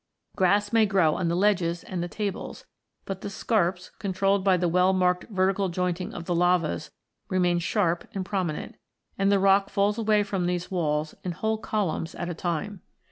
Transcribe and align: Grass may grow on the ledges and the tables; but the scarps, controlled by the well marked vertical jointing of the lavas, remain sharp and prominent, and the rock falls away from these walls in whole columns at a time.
Grass 0.35 0.73
may 0.73 0.87
grow 0.87 1.13
on 1.13 1.27
the 1.27 1.35
ledges 1.35 1.83
and 1.83 2.01
the 2.01 2.07
tables; 2.07 2.65
but 3.05 3.21
the 3.21 3.29
scarps, 3.29 3.91
controlled 3.99 4.43
by 4.43 4.57
the 4.57 4.67
well 4.67 4.93
marked 4.93 5.25
vertical 5.25 5.69
jointing 5.69 6.11
of 6.11 6.25
the 6.25 6.33
lavas, 6.33 6.89
remain 7.29 7.59
sharp 7.59 8.07
and 8.15 8.25
prominent, 8.25 8.77
and 9.19 9.31
the 9.31 9.37
rock 9.37 9.69
falls 9.69 9.99
away 9.99 10.23
from 10.23 10.47
these 10.47 10.71
walls 10.71 11.13
in 11.23 11.33
whole 11.33 11.59
columns 11.59 12.15
at 12.15 12.29
a 12.29 12.33
time. 12.33 12.81